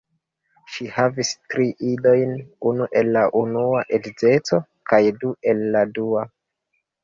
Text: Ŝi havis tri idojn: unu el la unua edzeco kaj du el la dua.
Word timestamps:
Ŝi 0.75 0.87
havis 0.95 1.33
tri 1.53 1.67
idojn: 1.89 2.33
unu 2.71 2.89
el 3.03 3.13
la 3.19 3.25
unua 3.43 3.85
edzeco 4.01 4.63
kaj 4.93 5.03
du 5.23 5.37
el 5.55 5.67
la 5.79 5.89
dua. 6.01 6.29